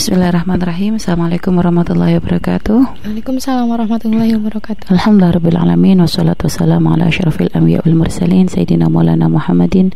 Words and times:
Bismillahirrahmanirrahim. 0.00 0.96
Assalamualaikum 0.96 1.60
warahmatullahi 1.60 2.16
wabarakatuh. 2.16 3.04
Waalaikumsalam 3.04 3.68
warahmatullahi 3.68 4.32
wabarakatuh. 4.32 4.88
Alhamdulillahirrabbilalamin 4.96 6.00
Wassalatu 6.00 6.48
wassalamu 6.48 6.96
ala 6.96 7.12
ashrafil 7.12 7.52
anbiya 7.52 7.84
wal 7.84 8.00
mursalin 8.00 8.48
Sayyidina 8.48 8.88
maulana 8.88 9.28
Muhammadin 9.28 9.92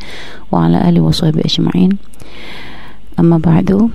Wa 0.53 0.69
ala 0.69 0.85
alihi 0.85 1.01
wa 1.01 1.09
sahbihi 1.09 1.48
ajma'in. 1.48 1.96
Amma 3.17 3.40
ba'du. 3.40 3.88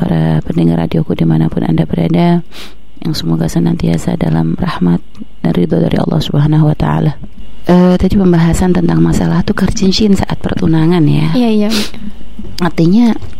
Para 0.00 0.40
pendengar 0.40 0.88
radioku 0.88 1.12
di 1.12 1.28
mana 1.28 1.52
pun 1.52 1.68
anda 1.68 1.84
berada 1.84 2.40
Yang 3.04 3.20
semoga 3.20 3.52
senantiasa 3.52 4.16
dalam 4.16 4.56
rahmat 4.56 5.04
dan 5.44 5.52
ridho 5.52 5.76
dari 5.76 6.00
Allah 6.00 6.24
subhanahu 6.24 6.72
wa 6.72 6.76
ta'ala. 6.80 7.20
Uh, 7.68 8.00
Tadi 8.00 8.16
pembahasan 8.16 8.72
tentang 8.72 9.04
masalah 9.04 9.44
tukar 9.44 9.68
cincin 9.76 10.16
saat 10.16 10.40
pertunangan 10.40 11.04
ya. 11.04 11.36
Iya, 11.36 11.50
iya 11.52 11.70
Artinya 12.64 13.35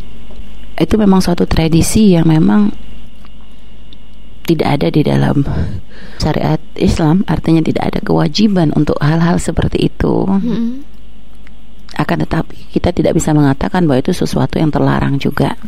itu 0.77 0.95
memang 1.01 1.25
suatu 1.25 1.49
tradisi 1.49 2.13
yang 2.13 2.29
memang 2.29 2.69
tidak 4.47 4.69
ada 4.79 4.89
di 4.95 5.03
dalam 5.03 5.43
syariat 6.23 6.63
Islam 6.79 7.27
artinya 7.27 7.61
tidak 7.65 7.85
ada 7.93 8.01
kewajiban 8.01 8.71
untuk 8.79 8.95
hal-hal 9.03 9.43
seperti 9.43 9.91
itu 9.91 10.23
hmm. 10.23 10.87
akan 11.99 12.17
tetapi 12.23 12.71
kita 12.71 12.95
tidak 12.95 13.19
bisa 13.19 13.35
mengatakan 13.35 13.89
bahwa 13.91 14.05
itu 14.05 14.15
sesuatu 14.15 14.61
yang 14.63 14.71
terlarang 14.71 15.19
juga 15.19 15.59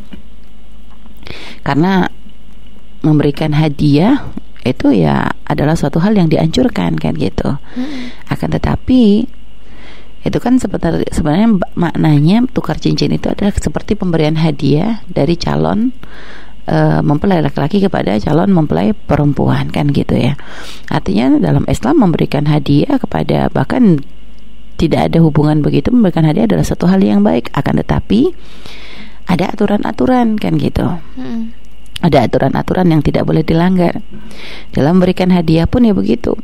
karena 1.67 2.07
memberikan 3.03 3.51
hadiah 3.51 4.31
itu 4.63 4.95
ya 4.95 5.33
adalah 5.49 5.75
suatu 5.75 5.99
hal 5.99 6.15
yang 6.15 6.31
dianjurkan 6.31 7.01
kan 7.01 7.17
gitu 7.19 7.59
hmm. 7.59 8.31
akan 8.31 8.49
tetapi 8.55 9.27
itu 10.27 10.39
kan 10.43 10.59
sebenarnya 10.59 11.07
sebenarnya 11.15 11.49
maknanya 11.79 12.43
tukar 12.51 12.75
cincin 12.83 13.15
itu 13.15 13.31
adalah 13.31 13.55
seperti 13.55 13.95
pemberian 13.95 14.35
hadiah 14.35 14.99
dari 15.07 15.39
calon 15.39 15.95
uh, 16.67 17.01
mempelai 17.07 17.39
laki-laki 17.39 17.79
kepada 17.79 18.19
calon 18.19 18.51
mempelai 18.51 18.93
perempuan 18.93 19.71
kan 19.71 19.95
gitu 19.95 20.19
ya. 20.19 20.35
Artinya 20.91 21.39
dalam 21.39 21.63
Islam 21.71 22.03
memberikan 22.03 22.51
hadiah 22.51 22.99
kepada 22.99 23.47
bahkan 23.55 24.03
tidak 24.79 25.11
ada 25.11 25.19
hubungan 25.23 25.63
begitu 25.63 25.91
memberikan 25.91 26.27
hadiah 26.27 26.51
adalah 26.51 26.67
satu 26.67 26.91
hal 26.91 26.99
yang 26.99 27.23
baik. 27.23 27.55
Akan 27.55 27.79
tetapi 27.79 28.35
ada 29.31 29.55
aturan-aturan 29.55 30.35
kan 30.39 30.59
gitu. 30.59 30.87
Hmm. 31.19 31.55
ada 31.99 32.23
aturan-aturan 32.23 32.95
yang 32.95 33.03
tidak 33.03 33.27
boleh 33.27 33.43
dilanggar. 33.43 33.99
Dalam 34.71 35.03
memberikan 35.03 35.35
hadiah 35.35 35.67
pun 35.67 35.83
ya 35.83 35.91
begitu 35.91 36.39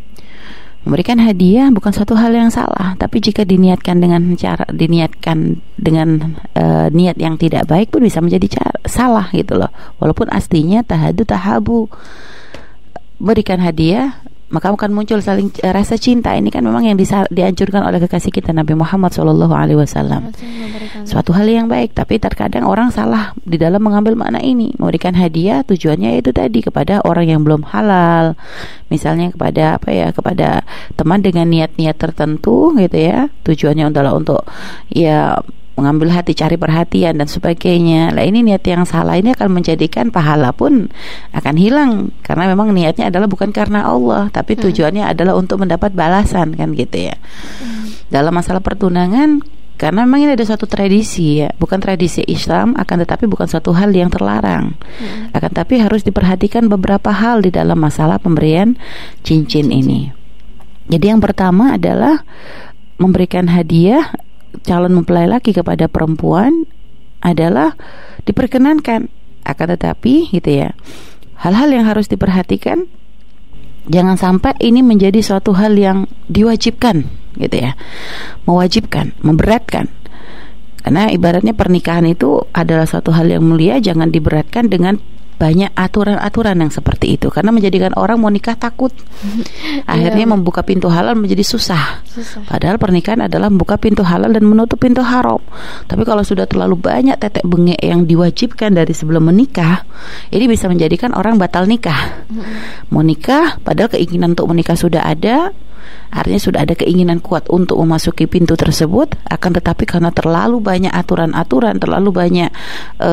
Memberikan 0.85 1.17
hadiah 1.17 1.73
bukan 1.73 1.97
suatu 1.97 2.13
hal 2.13 2.37
yang 2.37 2.53
salah, 2.53 2.93
tapi 3.01 3.17
jika 3.17 3.49
diniatkan 3.49 4.05
dengan 4.05 4.37
cara 4.37 4.69
diniatkan 4.69 5.57
dengan 5.81 6.37
uh, 6.53 6.93
niat 6.93 7.17
yang 7.17 7.41
tidak 7.41 7.65
baik 7.65 7.89
pun 7.89 8.05
bisa 8.05 8.21
menjadi 8.21 8.61
cara, 8.61 8.77
salah 8.85 9.33
gitu 9.33 9.57
loh. 9.57 9.73
Walaupun 9.97 10.29
aslinya 10.29 10.85
tahadu 10.85 11.25
tahabu. 11.25 11.89
Berikan 13.17 13.65
hadiah 13.65 14.21
maka 14.55 14.71
akan 14.71 14.95
muncul 14.95 15.19
saling 15.19 15.51
uh, 15.67 15.75
rasa 15.75 15.99
cinta. 15.99 16.31
Ini 16.39 16.47
kan 16.55 16.63
memang 16.63 16.87
yang 16.87 16.95
dianjurkan 17.27 17.83
oleh 17.83 17.99
kekasih 18.07 18.31
kita 18.31 18.55
Nabi 18.55 18.79
Muhammad 18.79 19.11
Shallallahu 19.11 19.51
Alaihi 19.51 19.83
Wasallam. 19.83 20.31
Suatu 21.03 21.35
hal 21.35 21.51
yang 21.51 21.67
baik. 21.67 21.91
Tapi 21.91 22.23
terkadang 22.23 22.63
orang 22.63 22.95
salah 22.95 23.35
di 23.43 23.59
dalam 23.59 23.83
mengambil 23.83 24.15
makna 24.15 24.39
ini. 24.39 24.71
Memberikan 24.79 25.19
hadiah 25.19 25.67
tujuannya 25.67 26.23
itu 26.23 26.31
tadi 26.31 26.63
kepada 26.63 27.03
orang 27.03 27.27
yang 27.35 27.43
belum 27.43 27.67
halal. 27.67 28.39
Misalnya 28.95 29.35
kepada 29.35 29.83
apa 29.83 29.91
ya 29.91 30.15
kepada 30.15 30.63
teman 30.95 31.19
dengan 31.19 31.51
niat-niat 31.51 31.99
tertentu 31.99 32.71
gitu 32.79 32.95
ya. 32.95 33.27
Tujuannya 33.43 33.91
adalah 33.91 34.15
untuk 34.15 34.47
ya 34.87 35.35
mengambil 35.75 36.15
hati, 36.15 36.39
cari 36.39 36.55
perhatian 36.55 37.19
dan 37.19 37.27
sebagainya. 37.27 38.15
Lah 38.15 38.23
ini 38.23 38.47
niat 38.47 38.63
yang 38.67 38.87
salah 38.87 39.19
ini 39.19 39.35
akan 39.35 39.51
menjadikan 39.51 40.15
pahala 40.15 40.55
pun 40.55 40.91
akan 41.35 41.55
hilang 41.59 42.15
karena 42.23 42.51
memang 42.51 42.71
niatnya 42.71 43.11
adalah 43.11 43.27
bukan 43.27 43.51
karena 43.51 43.87
Allah, 43.87 44.31
tapi 44.31 44.55
hmm. 44.55 44.63
tujuannya 44.71 45.05
hmm. 45.05 45.13
adalah 45.13 45.35
untuk 45.35 45.63
mendapat 45.63 45.91
balasan 45.93 46.55
kan 46.55 46.71
gitu 46.75 47.11
ya. 47.11 47.17
Hmm. 47.61 47.91
Dalam 48.09 48.31
masalah 48.31 48.63
pertunangan 48.63 49.43
karena 49.75 50.07
memang 50.07 50.23
ini 50.23 50.39
ada 50.39 50.47
suatu 50.47 50.71
tradisi 50.71 51.43
ya, 51.43 51.51
bukan 51.59 51.83
tradisi 51.83 52.23
Islam, 52.31 52.79
akan 52.79 52.97
tetapi 53.03 53.27
bukan 53.27 53.51
suatu 53.51 53.75
hal 53.75 53.91
yang 53.91 54.07
terlarang. 54.07 54.79
Hmm. 54.79 55.35
Akan 55.35 55.51
tapi 55.51 55.83
harus 55.83 56.07
diperhatikan 56.07 56.71
beberapa 56.71 57.11
hal 57.11 57.43
di 57.43 57.51
dalam 57.51 57.83
masalah 57.83 58.23
pemberian 58.23 58.79
cincin, 59.27 59.67
cincin. 59.67 59.75
ini. 59.75 60.01
Jadi 60.87 61.11
yang 61.11 61.19
pertama 61.19 61.75
adalah 61.75 62.23
memberikan 63.03 63.51
hadiah 63.51 64.15
calon 64.63 64.95
mempelai 64.95 65.27
laki 65.27 65.51
kepada 65.51 65.91
perempuan 65.91 66.69
adalah 67.25 67.75
diperkenankan. 68.29 69.11
Akan 69.45 69.69
tetapi 69.69 70.33
gitu 70.33 70.51
ya 70.65 70.73
hal-hal 71.45 71.69
yang 71.69 71.85
harus 71.85 72.09
diperhatikan 72.09 72.89
jangan 73.93 74.17
sampai 74.17 74.57
ini 74.65 74.81
menjadi 74.81 75.21
suatu 75.21 75.53
hal 75.53 75.77
yang 75.77 76.09
diwajibkan 76.33 77.05
gitu 77.37 77.57
ya 77.59 77.77
mewajibkan 78.49 79.13
memberatkan. 79.21 79.91
Karena 80.85 81.09
ibaratnya 81.09 81.57
pernikahan 81.57 82.05
itu 82.05 82.45
adalah 82.53 82.85
suatu 82.85 83.09
hal 83.13 83.33
yang 83.33 83.41
mulia 83.41 83.81
jangan 83.81 84.13
diberatkan 84.13 84.69
dengan 84.69 85.01
banyak 85.45 85.77
aturan-aturan 85.77 86.57
yang 86.57 86.73
seperti 86.73 87.21
itu. 87.21 87.29
Karena 87.29 87.53
menjadikan 87.53 87.93
orang 88.01 88.17
mau 88.17 88.33
nikah 88.33 88.57
takut. 88.57 88.97
Akhirnya 89.93 90.25
yeah. 90.25 90.33
membuka 90.33 90.65
pintu 90.65 90.89
halal 90.89 91.13
menjadi 91.13 91.45
susah. 91.45 92.01
susah. 92.09 92.49
Padahal 92.49 92.81
pernikahan 92.81 93.29
adalah 93.29 93.53
membuka 93.53 93.77
pintu 93.77 94.01
halal 94.01 94.33
dan 94.33 94.49
menutup 94.49 94.81
pintu 94.81 95.05
haram. 95.05 95.45
Tapi 95.85 96.03
kalau 96.09 96.25
sudah 96.25 96.49
terlalu 96.49 96.81
banyak 96.81 97.21
tetek 97.21 97.45
bengek 97.45 97.81
yang 97.85 98.09
diwajibkan 98.09 98.73
dari 98.73 98.97
sebelum 98.97 99.29
menikah 99.29 99.85
ini 100.33 100.49
bisa 100.49 100.65
menjadikan 100.73 101.13
orang 101.13 101.37
batal 101.37 101.69
nikah. 101.69 102.25
Mau 102.89 103.05
nikah 103.05 103.61
padahal 103.61 103.93
keinginan 103.93 104.33
untuk 104.33 104.49
menikah 104.49 104.79
sudah 104.79 105.05
ada 105.05 105.53
Artinya 106.15 106.41
sudah 106.41 106.61
ada 106.63 106.75
keinginan 106.79 107.19
kuat 107.19 107.51
untuk 107.51 107.81
memasuki 107.83 108.31
pintu 108.31 108.55
tersebut, 108.55 109.19
akan 109.27 109.51
tetapi 109.59 109.85
karena 109.85 110.15
terlalu 110.15 110.63
banyak 110.63 110.93
aturan-aturan, 110.95 111.83
terlalu 111.83 112.11
banyak 112.15 112.51
e, 113.03 113.11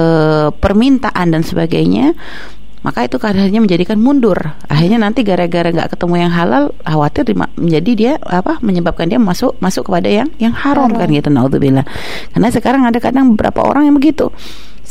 permintaan 0.54 1.34
dan 1.34 1.42
sebagainya, 1.42 2.14
maka 2.86 3.06
itu 3.06 3.18
kadarnya 3.18 3.62
menjadikan 3.62 3.98
mundur. 3.98 4.38
Akhirnya 4.70 5.02
nanti 5.02 5.26
gara-gara 5.26 5.70
nggak 5.70 5.98
ketemu 5.98 6.30
yang 6.30 6.32
halal, 6.34 6.64
khawatir 6.86 7.26
menjadi 7.58 7.92
dia 7.98 8.14
apa 8.22 8.62
menyebabkan 8.62 9.10
dia 9.10 9.18
masuk 9.18 9.58
masuk 9.58 9.90
kepada 9.90 10.10
yang 10.10 10.30
yang 10.38 10.54
haram, 10.54 10.94
haram. 10.94 11.02
kan 11.02 11.10
gitu. 11.10 11.30
Naudzubillah. 11.34 11.86
Karena 12.34 12.50
sekarang 12.54 12.86
ada 12.86 13.02
kadang 13.02 13.34
beberapa 13.34 13.66
orang 13.66 13.90
yang 13.90 13.98
begitu 13.98 14.30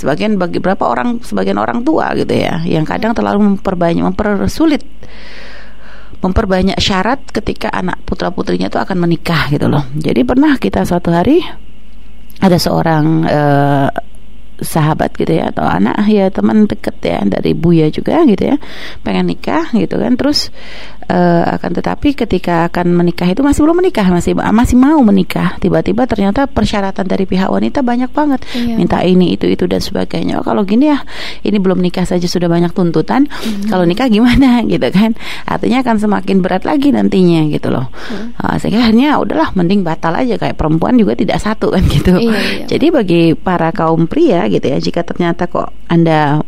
sebagian 0.01 0.41
bagi 0.41 0.65
beberapa 0.65 0.89
orang 0.89 1.21
sebagian 1.21 1.61
orang 1.61 1.85
tua 1.85 2.17
gitu 2.17 2.33
ya 2.33 2.65
yang 2.65 2.89
kadang 2.89 3.13
terlalu 3.13 3.53
memperbanyak 3.53 4.01
mempersulit 4.01 4.81
memperbanyak 6.21 6.77
syarat 6.77 7.25
ketika 7.33 7.73
anak 7.73 8.01
putra 8.05 8.29
putrinya 8.29 8.69
itu 8.69 8.77
akan 8.77 8.97
menikah 9.01 9.49
gitu 9.49 9.67
loh. 9.67 9.85
Jadi 9.97 10.21
pernah 10.25 10.57
kita 10.61 10.85
suatu 10.85 11.09
hari 11.13 11.41
ada 12.41 12.57
seorang 12.57 13.05
uh, 13.25 13.89
sahabat 14.61 15.17
gitu 15.17 15.41
ya 15.41 15.49
atau 15.49 15.65
anak 15.65 16.05
ya 16.07 16.29
teman 16.29 16.69
deket 16.69 16.97
ya 17.01 17.25
dari 17.25 17.57
Buya 17.57 17.89
juga 17.89 18.21
gitu 18.29 18.55
ya 18.55 18.57
pengen 19.01 19.33
nikah 19.33 19.73
gitu 19.73 19.97
kan 19.97 20.15
terus 20.21 20.53
uh, 21.11 21.45
akan 21.59 21.71
tetapi 21.75 22.15
ketika 22.15 22.71
akan 22.71 22.95
menikah 22.95 23.27
itu 23.27 23.43
masih 23.43 23.67
belum 23.67 23.83
menikah 23.83 24.07
masih 24.07 24.39
masih 24.39 24.77
mau 24.79 25.03
menikah 25.03 25.59
tiba-tiba 25.59 26.07
ternyata 26.07 26.47
persyaratan 26.47 27.05
dari 27.05 27.27
pihak 27.27 27.51
wanita 27.51 27.83
banyak 27.83 28.11
banget 28.15 28.41
iya. 28.55 28.79
minta 28.79 29.03
ini 29.03 29.35
itu 29.35 29.51
itu 29.51 29.67
dan 29.67 29.83
sebagainya 29.83 30.39
oh, 30.41 30.45
kalau 30.47 30.63
gini 30.63 30.95
ya 30.95 31.03
ini 31.43 31.59
belum 31.59 31.83
nikah 31.83 32.07
saja 32.07 32.25
sudah 32.25 32.47
banyak 32.47 32.71
tuntutan 32.71 33.27
mm-hmm. 33.27 33.69
kalau 33.69 33.83
nikah 33.83 34.07
gimana 34.07 34.63
gitu 34.73 34.87
kan 34.95 35.19
artinya 35.45 35.83
akan 35.83 35.97
semakin 35.99 36.37
berat 36.41 36.63
lagi 36.63 36.95
nantinya 36.95 37.51
gitu 37.51 37.69
loh 37.75 37.91
mm. 37.91 38.39
uh, 38.39 38.57
sehingga 38.57 38.87
akhirnya 38.87 39.19
udahlah 39.19 39.51
mending 39.59 39.83
batal 39.83 40.15
aja 40.15 40.39
kayak 40.39 40.55
perempuan 40.55 40.95
juga 40.95 41.19
tidak 41.19 41.43
satu 41.43 41.75
kan 41.75 41.83
gitu 41.91 42.15
iya, 42.17 42.39
iya. 42.63 42.67
jadi 42.71 42.87
bagi 42.95 43.23
para 43.35 43.75
kaum 43.75 44.07
pria 44.07 44.47
gitu 44.47 44.71
ya 44.71 44.79
jika 44.79 45.03
ternyata 45.03 45.51
kok 45.51 45.75
anda 45.91 46.41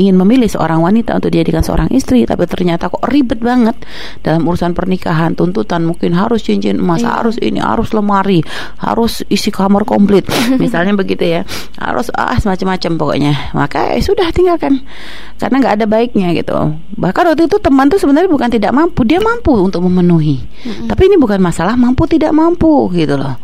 ingin 0.00 0.16
memilih 0.16 0.48
seorang 0.48 0.80
wanita 0.80 1.20
untuk 1.20 1.28
dijadikan 1.28 1.60
seorang 1.60 1.92
istri 1.92 2.24
tapi 2.24 2.48
ternyata 2.48 2.88
kok 2.88 3.04
ribet 3.12 3.44
banget. 3.44 3.76
Dalam 4.24 4.48
urusan 4.48 4.72
pernikahan 4.72 5.36
tuntutan 5.36 5.84
mungkin 5.84 6.16
harus 6.16 6.40
cincin 6.40 6.80
emas 6.80 7.04
iya. 7.04 7.20
harus 7.20 7.36
ini 7.36 7.60
harus 7.60 7.92
lemari 7.92 8.40
harus 8.80 9.20
isi 9.28 9.52
kamar 9.52 9.84
komplit. 9.84 10.24
Misalnya 10.62 10.96
begitu 10.96 11.28
ya. 11.28 11.44
Harus 11.76 12.08
ah 12.16 12.40
semacam-macam 12.40 12.92
pokoknya. 12.96 13.32
Maka 13.52 13.92
ya 13.92 14.00
sudah 14.00 14.32
tinggalkan. 14.32 14.80
Karena 15.36 15.56
nggak 15.60 15.74
ada 15.76 15.86
baiknya 15.86 16.32
gitu. 16.32 16.56
Bahkan 16.96 17.24
waktu 17.32 17.44
itu 17.44 17.56
teman 17.60 17.92
tuh 17.92 18.00
sebenarnya 18.00 18.30
bukan 18.32 18.48
tidak 18.48 18.72
mampu. 18.72 19.04
Dia 19.04 19.20
mampu 19.20 19.52
untuk 19.52 19.84
memenuhi. 19.84 20.40
Mm-hmm. 20.60 20.92
tapi 20.92 21.08
ini 21.08 21.16
bukan 21.16 21.40
masalah 21.40 21.72
mampu 21.72 22.04
tidak 22.04 22.36
mampu 22.36 22.92
gitu 22.92 23.16
loh. 23.16 23.40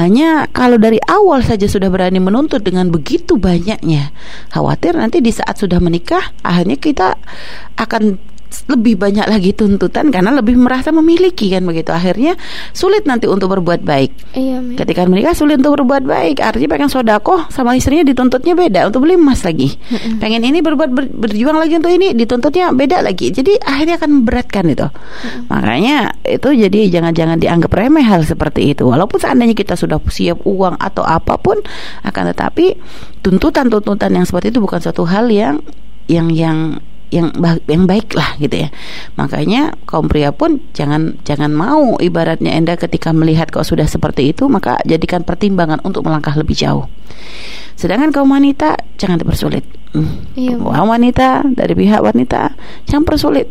Hanya 0.00 0.48
kalau 0.48 0.80
dari 0.80 0.96
awal 1.04 1.44
saja 1.44 1.68
sudah 1.68 1.92
berani 1.92 2.16
menuntut 2.16 2.64
dengan 2.64 2.88
begitu 2.88 3.36
banyaknya 3.36 4.10
khawatir 4.48 4.96
nanti 4.96 5.20
di 5.20 5.28
saat 5.28 5.60
sudah 5.60 5.76
menikah 5.94 6.34
akhirnya 6.42 6.74
kita 6.74 7.14
akan 7.78 8.18
lebih 8.70 8.94
banyak 8.96 9.26
lagi 9.26 9.50
tuntutan 9.52 10.08
karena 10.08 10.30
lebih 10.32 10.54
merasa 10.56 10.94
memiliki 10.94 11.50
kan 11.52 11.66
begitu. 11.66 11.90
Akhirnya 11.90 12.38
sulit 12.70 13.04
nanti 13.04 13.26
untuk 13.28 13.50
berbuat 13.50 13.82
baik. 13.82 14.10
Iya, 14.38 14.62
ketika 14.78 15.04
menikah 15.04 15.34
sulit 15.36 15.60
untuk 15.60 15.82
berbuat 15.82 16.06
baik 16.06 16.40
artinya 16.40 16.78
pengen 16.78 16.90
sodako 16.90 17.44
sama 17.50 17.76
istrinya 17.76 18.06
dituntutnya 18.06 18.54
beda 18.56 18.88
untuk 18.88 19.04
beli 19.04 19.18
emas 19.18 19.42
lagi. 19.42 19.74
Mm-hmm. 19.74 20.16
pengen 20.22 20.42
ini 20.46 20.58
berbuat 20.64 20.90
ber, 20.90 21.04
berjuang 21.10 21.58
lagi 21.58 21.74
untuk 21.76 21.92
ini 21.92 22.14
dituntutnya 22.16 22.72
beda 22.72 23.04
lagi. 23.04 23.34
Jadi 23.34 23.58
akhirnya 23.60 24.00
akan 24.00 24.10
memberatkan 24.22 24.64
itu. 24.70 24.86
Mm-hmm. 24.86 25.42
makanya 25.50 25.96
itu 26.24 26.48
jadi 26.54 26.80
jangan-jangan 26.88 27.36
dianggap 27.42 27.70
remeh 27.74 28.06
hal 28.06 28.24
seperti 28.24 28.72
itu. 28.72 28.86
Walaupun 28.88 29.18
seandainya 29.20 29.56
kita 29.56 29.76
sudah 29.76 30.00
siap 30.08 30.40
uang 30.46 30.78
atau 30.78 31.04
apa 31.04 31.36
pun 31.36 31.60
akan 32.06 32.22
tetapi 32.32 32.78
tuntutan-tuntutan 33.20 34.12
yang 34.14 34.24
seperti 34.24 34.54
itu 34.54 34.60
bukan 34.60 34.80
suatu 34.80 35.04
hal 35.08 35.28
yang 35.28 35.60
yang 36.08 36.28
yang 36.30 36.82
yang 37.14 37.30
yang 37.70 37.84
baik 37.86 38.10
lah 38.18 38.34
gitu 38.42 38.66
ya. 38.66 38.68
Makanya 39.14 39.78
kaum 39.86 40.10
pria 40.10 40.34
pun 40.34 40.58
jangan 40.74 41.14
jangan 41.22 41.54
mau 41.54 41.94
ibaratnya 42.02 42.50
Anda 42.58 42.74
ketika 42.74 43.14
melihat 43.14 43.54
kok 43.54 43.62
sudah 43.62 43.86
seperti 43.86 44.34
itu 44.34 44.50
maka 44.50 44.82
jadikan 44.82 45.22
pertimbangan 45.22 45.78
untuk 45.86 46.02
melangkah 46.02 46.34
lebih 46.34 46.58
jauh. 46.58 46.90
Sedangkan 47.78 48.10
kaum 48.10 48.34
wanita 48.34 48.74
jangan 48.98 49.22
dipersulit. 49.22 49.62
Hmm. 49.94 50.26
Iya, 50.34 50.58
wanita 50.58 51.46
dari 51.54 51.74
pihak 51.78 52.02
wanita 52.02 52.58
jangan 52.90 53.06
persulit. 53.06 53.46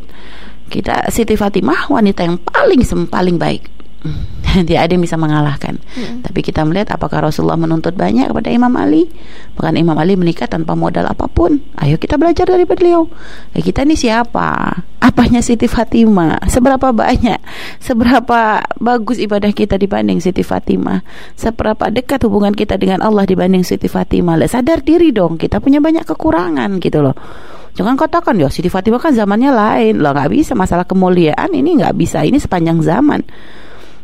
Kita 0.68 1.08
Siti 1.08 1.40
Fatimah 1.40 1.88
wanita 1.88 2.28
yang 2.28 2.36
paling 2.44 2.84
paling 3.08 3.40
baik 3.40 3.73
tidak 4.68 4.82
ada 4.86 4.92
yang 4.92 5.04
bisa 5.04 5.16
mengalahkan. 5.16 5.80
Hmm. 5.96 6.22
Tapi 6.22 6.40
kita 6.44 6.62
melihat 6.68 6.94
apakah 6.94 7.26
Rasulullah 7.26 7.58
menuntut 7.58 7.96
banyak 7.96 8.30
kepada 8.30 8.52
Imam 8.52 8.72
Ali? 8.76 9.08
Bahkan 9.56 9.76
Imam 9.80 9.96
Ali 9.96 10.20
menikah 10.20 10.46
tanpa 10.46 10.76
modal 10.76 11.08
apa 11.08 11.26
pun. 11.32 11.64
Ayo 11.80 11.96
kita 11.96 12.20
belajar 12.20 12.46
dari 12.46 12.68
beliau. 12.68 13.08
Ya, 13.56 13.64
kita 13.64 13.88
ini 13.88 13.96
siapa? 13.96 14.84
Apanya 15.00 15.40
Siti 15.40 15.68
Fatimah? 15.68 16.44
Seberapa 16.48 16.92
banyak? 16.92 17.40
Seberapa 17.80 18.64
bagus 18.80 19.20
ibadah 19.20 19.52
kita 19.52 19.80
dibanding 19.80 20.20
Siti 20.20 20.44
Fatimah? 20.44 21.04
Seberapa 21.40 21.90
dekat 21.90 22.24
hubungan 22.28 22.52
kita 22.52 22.76
dengan 22.76 23.04
Allah 23.04 23.24
dibanding 23.24 23.64
Siti 23.64 23.88
Fatimah? 23.88 24.40
Lah, 24.40 24.48
sadar 24.52 24.84
diri 24.84 25.12
dong, 25.16 25.40
kita 25.40 25.64
punya 25.64 25.80
banyak 25.80 26.04
kekurangan 26.08 26.80
gitu 26.80 27.04
loh. 27.04 27.16
Jangan 27.74 27.98
katakan 27.98 28.38
ya 28.38 28.54
Siti 28.54 28.70
Fatimah 28.70 29.02
kan 29.02 29.18
zamannya 29.18 29.50
lain 29.50 29.98
Loh 29.98 30.14
nggak 30.14 30.30
bisa 30.30 30.54
masalah 30.54 30.86
kemuliaan 30.86 31.50
ini 31.58 31.82
nggak 31.82 31.98
bisa 31.98 32.22
Ini 32.22 32.38
sepanjang 32.38 32.86
zaman 32.86 33.26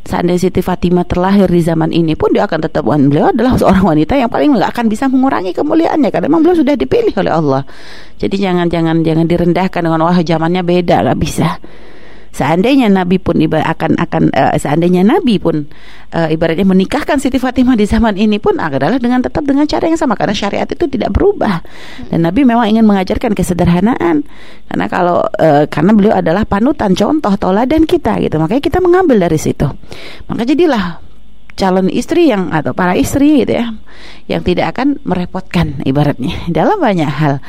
seandainya 0.10 0.50
Siti 0.50 0.66
Fatimah 0.66 1.06
terlahir 1.06 1.46
di 1.46 1.62
zaman 1.62 1.94
ini 1.94 2.18
pun 2.18 2.34
dia 2.34 2.50
akan 2.50 2.66
tetap 2.66 2.82
beliau 2.82 3.30
adalah 3.30 3.54
seorang 3.62 3.86
wanita 3.86 4.18
yang 4.18 4.34
paling 4.34 4.58
nggak 4.58 4.74
akan 4.74 4.86
bisa 4.90 5.06
mengurangi 5.06 5.54
kemuliaannya 5.54 6.10
karena 6.10 6.26
memang 6.26 6.42
beliau 6.42 6.58
sudah 6.58 6.74
dipilih 6.74 7.14
oleh 7.22 7.30
Allah. 7.30 7.62
Jadi 8.18 8.36
jangan 8.42 8.66
jangan 8.66 9.06
jangan 9.06 9.30
direndahkan 9.30 9.82
dengan 9.86 10.02
wah 10.02 10.18
zamannya 10.18 10.66
beda 10.66 11.06
nggak 11.06 11.20
bisa 11.22 11.62
seandainya 12.34 12.88
Nabi 12.90 13.18
pun 13.18 13.38
ibarat 13.40 13.66
akan 13.66 13.92
akan 13.98 14.24
uh, 14.34 14.56
seandainya 14.58 15.02
Nabi 15.06 15.38
pun 15.38 15.68
uh, 16.14 16.30
ibaratnya 16.30 16.66
menikahkan 16.66 17.18
Siti 17.18 17.38
Fatimah 17.38 17.76
di 17.78 17.86
zaman 17.86 18.16
ini 18.16 18.38
pun 18.38 18.58
adalah 18.58 18.98
dengan 18.98 19.22
tetap 19.24 19.46
dengan 19.46 19.66
cara 19.66 19.86
yang 19.90 20.00
sama. 20.00 20.18
Karena 20.18 20.36
syariat 20.36 20.68
itu 20.70 20.86
tidak 20.90 21.14
berubah. 21.14 21.62
Dan 22.10 22.26
Nabi 22.26 22.46
memang 22.46 22.70
ingin 22.70 22.86
mengajarkan 22.86 23.34
kesederhanaan. 23.34 24.26
Karena 24.70 24.86
kalau 24.88 25.26
uh, 25.26 25.66
karena 25.68 25.92
beliau 25.94 26.14
adalah 26.16 26.46
panutan 26.46 26.94
contoh 26.94 27.34
toladan 27.38 27.86
kita 27.86 28.18
gitu. 28.22 28.38
Makanya 28.38 28.62
kita 28.64 28.80
mengambil 28.82 29.30
dari 29.30 29.38
situ. 29.38 29.66
Maka 30.30 30.44
jadilah 30.46 31.10
calon 31.60 31.92
istri 31.92 32.32
yang 32.32 32.56
atau 32.56 32.72
para 32.72 32.96
istri 32.96 33.44
gitu 33.44 33.60
ya 33.60 33.76
yang 34.32 34.48
tidak 34.48 34.72
akan 34.78 34.96
merepotkan 35.04 35.84
ibaratnya. 35.84 36.40
Dalam 36.58 36.80
banyak 36.80 37.12
hal. 37.12 37.44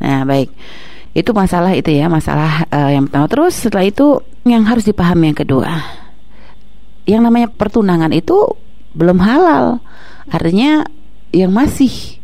Nah 0.00 0.24
baik 0.24 0.48
itu 1.10 1.30
masalah 1.34 1.74
itu 1.74 1.90
ya, 1.90 2.06
masalah 2.06 2.68
uh, 2.70 2.90
yang 2.94 3.10
pertama. 3.10 3.26
Terus 3.26 3.54
setelah 3.58 3.86
itu 3.88 4.22
yang 4.46 4.62
harus 4.68 4.86
dipahami 4.86 5.34
yang 5.34 5.38
kedua. 5.38 5.70
Yang 7.08 7.20
namanya 7.26 7.48
pertunangan 7.50 8.14
itu 8.14 8.54
belum 8.94 9.18
halal. 9.18 9.82
Artinya 10.30 10.86
yang 11.34 11.50
masih 11.50 12.19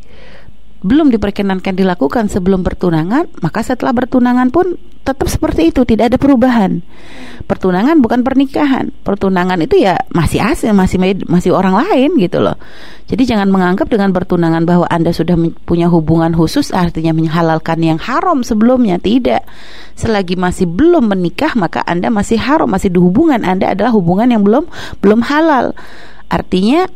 belum 0.87 1.11
diperkenankan 1.11 1.75
dilakukan 1.75 2.31
sebelum 2.31 2.63
bertunangan, 2.63 3.27
maka 3.43 3.67
setelah 3.67 3.91
bertunangan 3.91 4.55
pun 4.55 4.79
tetap 5.07 5.31
seperti 5.31 5.71
itu, 5.71 5.87
tidak 5.87 6.15
ada 6.15 6.19
perubahan. 6.19 6.83
Pertunangan 7.47 8.03
bukan 8.03 8.27
pernikahan. 8.27 8.91
Pertunangan 9.07 9.63
itu 9.63 9.79
ya 9.79 9.95
masih 10.11 10.43
asing, 10.43 10.75
masih 10.75 10.99
masih 11.31 11.55
orang 11.55 11.79
lain 11.79 12.19
gitu 12.19 12.43
loh. 12.43 12.59
Jadi 13.07 13.23
jangan 13.23 13.47
menganggap 13.47 13.87
dengan 13.87 14.11
bertunangan 14.11 14.67
bahwa 14.67 14.91
Anda 14.91 15.15
sudah 15.15 15.39
punya 15.63 15.87
hubungan 15.87 16.35
khusus 16.35 16.75
artinya 16.75 17.15
menghalalkan 17.15 17.79
yang 17.79 18.03
haram 18.03 18.43
sebelumnya, 18.43 18.99
tidak. 18.99 19.47
Selagi 19.95 20.35
masih 20.35 20.67
belum 20.67 21.15
menikah, 21.15 21.55
maka 21.55 21.87
Anda 21.87 22.11
masih 22.11 22.43
haram, 22.43 22.67
masih 22.67 22.91
di 22.91 22.99
hubungan 22.99 23.47
Anda 23.47 23.79
adalah 23.79 23.95
hubungan 23.95 24.27
yang 24.35 24.43
belum 24.43 24.67
belum 24.99 25.23
halal. 25.23 25.71
Artinya 26.27 26.91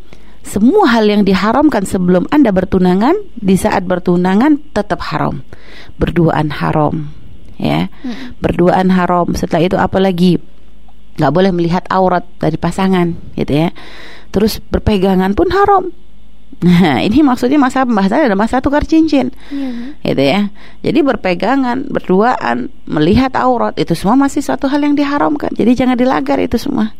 semua 0.51 0.91
hal 0.91 1.07
yang 1.07 1.23
diharamkan 1.23 1.87
sebelum 1.87 2.27
Anda 2.35 2.51
bertunangan 2.51 3.15
di 3.39 3.55
saat 3.55 3.87
bertunangan 3.87 4.75
tetap 4.75 4.99
haram. 5.15 5.47
Berduaan 5.95 6.51
haram, 6.51 7.15
ya. 7.55 7.87
Hmm. 8.03 8.35
Berduaan 8.43 8.91
haram. 8.91 9.31
Setelah 9.39 9.63
itu 9.63 9.77
apalagi 9.79 10.43
nggak 11.23 11.31
boleh 11.31 11.55
melihat 11.55 11.87
aurat 11.87 12.27
dari 12.43 12.59
pasangan, 12.59 13.15
gitu 13.39 13.53
ya. 13.55 13.71
Terus 14.35 14.59
berpegangan 14.59 15.39
pun 15.39 15.55
haram. 15.55 15.95
Nah, 16.61 17.01
ini 17.01 17.25
maksudnya 17.25 17.57
masa 17.57 17.89
pembahasannya 17.89 18.27
ada 18.29 18.37
masa 18.37 18.61
tukar 18.61 18.85
cincin, 18.85 19.33
yeah. 19.49 19.97
gitu 20.05 20.21
ya. 20.21 20.41
Jadi 20.85 20.99
berpegangan, 21.01 21.89
berduaan, 21.89 22.69
melihat 22.85 23.33
aurat 23.39 23.73
itu 23.81 23.97
semua 23.97 24.19
masih 24.19 24.45
satu 24.45 24.69
hal 24.69 24.83
yang 24.85 24.93
diharamkan. 24.93 25.49
Jadi 25.57 25.73
jangan 25.73 25.97
dilagar 25.97 26.37
itu 26.37 26.61
semua. 26.61 26.93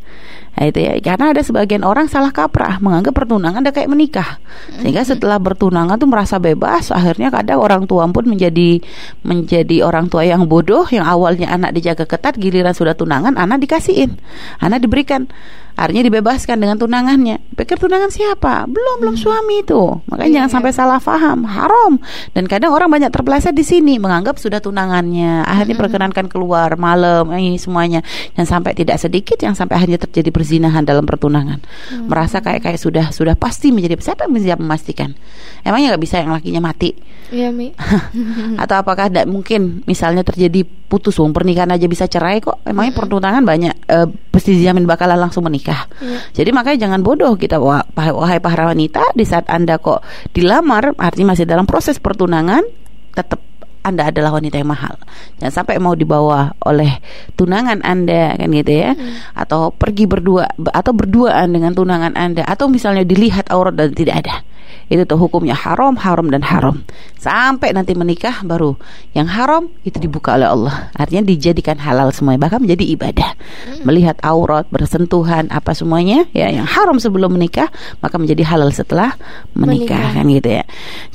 Nah, 0.61 0.69
itu 0.69 0.77
ya. 0.77 0.93
Karena 1.01 1.33
ada 1.33 1.41
sebagian 1.41 1.81
orang 1.89 2.05
salah 2.05 2.29
kaprah 2.37 2.85
menganggap 2.85 3.17
pertunangan 3.17 3.65
udah 3.65 3.73
kayak 3.73 3.89
menikah. 3.89 4.37
Sehingga 4.77 5.09
setelah 5.09 5.41
bertunangan 5.41 5.97
tuh 5.97 6.05
merasa 6.05 6.37
bebas, 6.37 6.93
akhirnya 6.93 7.33
kadang 7.33 7.65
orang 7.65 7.89
tua 7.89 8.05
pun 8.13 8.29
menjadi 8.29 8.77
menjadi 9.25 9.89
orang 9.89 10.13
tua 10.13 10.29
yang 10.29 10.45
bodoh 10.45 10.85
yang 10.93 11.09
awalnya 11.09 11.49
anak 11.49 11.73
dijaga 11.73 12.05
ketat, 12.05 12.37
giliran 12.37 12.77
sudah 12.77 12.93
tunangan 12.93 13.41
anak 13.41 13.65
dikasihin. 13.65 14.21
Anak 14.61 14.85
diberikan 14.85 15.33
Artinya 15.81 16.13
dibebaskan 16.13 16.61
dengan 16.61 16.77
tunangannya. 16.77 17.41
Pikir 17.57 17.81
tunangan 17.81 18.13
siapa? 18.13 18.69
Belum, 18.69 19.01
belum 19.01 19.17
hmm. 19.17 19.25
suami 19.25 19.65
itu. 19.65 19.81
Makanya 20.13 20.29
yeah. 20.29 20.37
jangan 20.45 20.51
sampai 20.61 20.73
salah 20.77 21.01
paham, 21.01 21.49
haram. 21.49 21.97
Dan 22.37 22.45
kadang 22.45 22.77
orang 22.77 22.93
banyak 22.93 23.09
terpeleset 23.09 23.57
di 23.57 23.65
sini 23.65 23.97
menganggap 23.97 24.37
sudah 24.37 24.61
tunangannya. 24.61 25.41
Akhirnya 25.49 25.81
hmm. 25.81 25.83
perkenankan 25.89 26.27
keluar 26.29 26.77
malam, 26.77 27.33
ini 27.33 27.57
semuanya. 27.57 28.05
Yang 28.37 28.53
sampai 28.53 28.77
tidak 28.77 29.01
sedikit 29.01 29.41
yang 29.41 29.57
sampai 29.57 29.81
akhirnya 29.81 29.97
terjadi 29.97 30.29
perzinahan 30.29 30.85
dalam 30.85 31.09
pertunangan. 31.09 31.65
Hmm. 31.65 32.13
Merasa 32.13 32.45
kayak 32.45 32.61
kayak 32.61 32.77
sudah 32.77 33.09
sudah 33.09 33.33
pasti 33.33 33.73
menjadi 33.73 33.97
siapa 33.97 34.29
yang 34.29 34.37
bisa 34.37 34.61
memastikan? 34.61 35.17
Emangnya 35.65 35.97
nggak 35.97 36.05
bisa 36.05 36.21
yang 36.21 36.37
lakinya 36.37 36.61
mati? 36.61 36.93
Iya, 37.31 37.55
Mi. 37.55 37.73
Atau 38.63 38.77
apakah 38.77 39.09
tidak 39.09 39.31
mungkin 39.31 39.87
misalnya 39.87 40.27
terjadi 40.27 40.67
putus 40.67 41.15
wong 41.17 41.31
pernikahan 41.31 41.71
aja 41.73 41.87
bisa 41.89 42.05
cerai 42.05 42.43
kok? 42.43 42.61
Emangnya 42.69 42.93
hmm. 42.93 43.01
pertunangan 43.01 43.43
banyak 43.47 43.75
uh, 43.89 44.07
pasti 44.29 44.59
dijamin 44.59 44.85
bakalan 44.85 45.17
langsung 45.17 45.47
menikah 45.47 45.70
menikah. 45.71 45.83
Ya. 46.03 46.19
Jadi 46.43 46.51
makanya 46.51 46.79
jangan 46.89 47.01
bodoh 47.07 47.33
kita 47.39 47.57
wahai 47.63 48.41
para 48.43 48.63
wanita 48.67 49.15
di 49.15 49.23
saat 49.23 49.47
Anda 49.47 49.79
kok 49.79 50.03
dilamar 50.35 50.99
artinya 50.99 51.35
masih 51.35 51.47
dalam 51.47 51.65
proses 51.65 52.03
pertunangan 52.03 52.67
tetap 53.15 53.41
anda 53.81 54.13
adalah 54.13 54.37
wanita 54.37 54.61
yang 54.61 54.77
mahal. 54.77 54.93
Jangan 55.41 55.65
sampai 55.65 55.81
mau 55.81 55.97
dibawa 55.97 56.53
oleh 56.69 57.01
tunangan 57.33 57.81
Anda 57.81 58.37
kan 58.37 58.53
gitu 58.53 58.73
ya. 58.77 58.93
Hmm. 58.93 59.25
Atau 59.33 59.73
pergi 59.73 60.05
berdua 60.05 60.53
atau 60.69 60.93
berduaan 60.93 61.49
dengan 61.49 61.73
tunangan 61.73 62.13
Anda 62.13 62.45
atau 62.45 62.69
misalnya 62.69 63.09
dilihat 63.09 63.49
aurat 63.49 63.73
dan 63.73 63.97
tidak 63.97 64.21
ada 64.21 64.45
itu 64.91 65.07
tuh 65.07 65.15
hukumnya 65.15 65.55
haram, 65.55 65.95
haram 65.95 66.27
dan 66.35 66.43
haram. 66.43 66.83
Sampai 67.15 67.71
nanti 67.71 67.95
menikah 67.95 68.43
baru 68.43 68.75
yang 69.15 69.31
haram 69.31 69.71
itu 69.87 70.03
dibuka 70.03 70.35
oleh 70.35 70.51
Allah. 70.51 70.91
Artinya 70.99 71.23
dijadikan 71.23 71.79
halal 71.79 72.11
semuanya, 72.11 72.43
bahkan 72.43 72.59
menjadi 72.59 72.85
ibadah. 72.99 73.31
Hmm. 73.39 73.87
Melihat 73.87 74.19
aurat, 74.27 74.67
bersentuhan, 74.67 75.47
apa 75.55 75.79
semuanya 75.79 76.27
ya 76.35 76.51
yang 76.51 76.67
haram 76.67 76.99
sebelum 76.99 77.31
menikah 77.31 77.71
maka 78.03 78.19
menjadi 78.19 78.43
halal 78.51 78.75
setelah 78.75 79.15
menikah, 79.55 79.95
menikah. 79.95 80.19
kan 80.19 80.25
gitu 80.27 80.51
ya. 80.59 80.65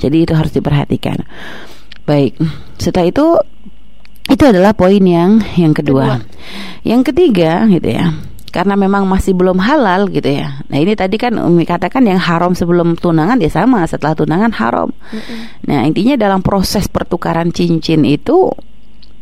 Jadi 0.00 0.16
itu 0.24 0.32
harus 0.32 0.52
diperhatikan. 0.56 1.20
Baik, 2.08 2.40
setelah 2.80 3.12
itu 3.12 3.26
itu 4.26 4.42
adalah 4.42 4.72
poin 4.72 5.04
yang 5.04 5.44
yang 5.60 5.76
kedua. 5.76 6.24
kedua. 6.24 6.24
Yang 6.80 7.12
ketiga 7.12 7.68
gitu 7.68 7.92
ya 7.92 8.16
karena 8.50 8.78
memang 8.78 9.04
masih 9.04 9.34
belum 9.36 9.58
halal 9.60 10.08
gitu 10.08 10.28
ya. 10.30 10.62
Nah 10.70 10.78
ini 10.78 10.96
tadi 10.96 11.16
kan 11.20 11.36
Umi 11.36 11.66
katakan 11.66 12.06
yang 12.06 12.20
haram 12.20 12.56
sebelum 12.56 12.96
tunangan 12.96 13.38
ya 13.42 13.50
sama 13.52 13.84
setelah 13.84 14.16
tunangan 14.16 14.52
haram. 14.56 14.88
Mm 14.90 15.20
-hmm. 15.20 15.40
Nah 15.68 15.80
intinya 15.84 16.14
dalam 16.16 16.40
proses 16.40 16.88
pertukaran 16.88 17.52
cincin 17.52 18.06
itu 18.06 18.50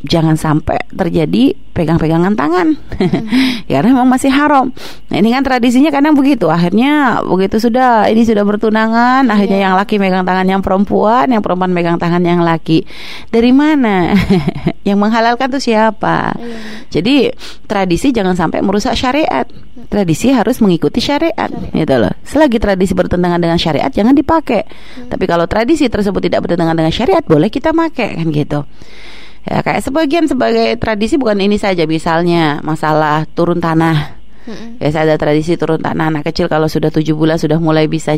jangan 0.04 0.37
sampai 0.37 0.76
terjadi 0.92 1.56
pegang-pegangan 1.75 2.38
tangan 2.38 2.78
hmm. 2.78 3.66
karena 3.73 3.88
memang 3.90 4.06
masih 4.06 4.30
haram. 4.30 4.70
Nah 5.11 5.16
ini 5.18 5.34
kan 5.34 5.42
tradisinya 5.42 5.90
kadang 5.90 6.14
begitu. 6.14 6.46
Akhirnya 6.46 7.25
begitu 7.26 7.58
sudah 7.58 8.06
ini 8.06 8.23
sudah 8.23 8.46
bertunangan, 8.46 9.26
yeah. 9.26 9.34
akhirnya 9.34 9.58
yang 9.68 9.75
laki 9.75 9.99
megang 9.99 10.23
tangan 10.23 10.46
yang 10.46 10.62
perempuan, 10.62 11.26
yang 11.32 11.42
perempuan 11.42 11.75
megang 11.75 11.99
tangan 11.99 12.23
yang 12.23 12.46
laki. 12.46 12.87
Dari 13.32 13.50
mana? 13.50 14.14
yang 14.88 15.02
menghalalkan 15.02 15.50
tuh 15.50 15.58
siapa? 15.58 16.38
Yeah. 16.38 16.62
Jadi 16.94 17.16
tradisi 17.66 18.14
jangan 18.14 18.38
sampai 18.38 18.62
merusak 18.62 18.94
syariat. 18.94 19.49
Hmm. 19.50 19.90
Tradisi 19.90 20.30
harus 20.30 20.62
mengikuti 20.62 21.02
syariat, 21.02 21.50
syariat. 21.50 21.75
gitu 21.75 21.94
loh. 21.99 22.14
Selagi 22.23 22.62
tradisi 22.62 22.94
bertentangan 22.94 23.42
dengan 23.42 23.58
syariat 23.58 23.90
jangan 23.90 24.14
dipakai. 24.14 24.62
Hmm. 24.62 25.11
Tapi 25.11 25.25
kalau 25.26 25.50
tradisi 25.50 25.90
tersebut 25.90 26.23
tidak 26.23 26.46
bertentangan 26.46 26.78
dengan 26.78 26.94
syariat 26.94 27.25
boleh 27.26 27.50
kita 27.50 27.75
pakai 27.75 28.23
kan 28.23 28.30
gitu. 28.30 28.62
Ya 29.44 29.60
kayak 29.60 29.84
sebagian 29.84 30.24
sebagai 30.24 30.80
tradisi 30.80 31.20
bukan 31.20 31.36
ini 31.36 31.60
saja 31.60 31.84
misalnya 31.84 32.64
masalah 32.64 33.28
turun 33.36 33.60
tanah. 33.60 34.16
Mm-hmm. 34.44 34.80
Ya 34.80 34.88
ada 34.92 35.14
tradisi 35.20 35.56
turun 35.56 35.80
tanah 35.80 36.12
anak 36.12 36.28
kecil 36.32 36.48
kalau 36.48 36.68
sudah 36.68 36.88
tujuh 36.88 37.16
bulan 37.16 37.36
sudah 37.36 37.60
mulai 37.60 37.88
bisa 37.88 38.16